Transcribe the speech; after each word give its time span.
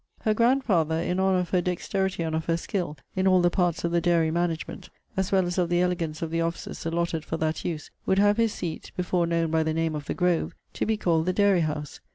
Her 0.21 0.33
grandfather, 0.33 0.95
in 0.95 1.19
honour 1.19 1.37
of 1.41 1.51
her 1.51 1.61
dexterity 1.61 2.23
and 2.23 2.35
of 2.35 2.45
her 2.45 2.57
skill 2.57 2.97
in 3.15 3.27
all 3.27 3.39
the 3.39 3.51
parts 3.51 3.83
of 3.83 3.91
the 3.91 4.01
dairy 4.01 4.31
management, 4.31 4.89
as 5.15 5.31
well 5.31 5.45
as 5.45 5.59
of 5.59 5.69
the 5.69 5.81
elegance 5.81 6.23
of 6.23 6.31
the 6.31 6.41
offices 6.41 6.87
allotted 6.87 7.23
for 7.23 7.37
that 7.37 7.63
use, 7.63 7.91
would 8.07 8.17
have 8.17 8.37
his 8.37 8.51
seat, 8.51 8.91
before 8.97 9.27
known 9.27 9.51
by 9.51 9.61
the 9.61 9.75
name 9.75 9.93
of 9.93 10.05
The 10.05 10.15
Grove, 10.15 10.55
to 10.73 10.87
be 10.87 10.97
called 10.97 11.27
The 11.27 11.33
Dairy 11.33 11.61
house. 11.61 11.99